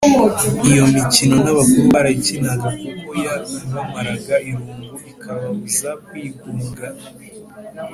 [0.69, 6.87] iyo mikino n’abakuru barayikinaga kuko yabamaraga irungu ikababuza kwigunga.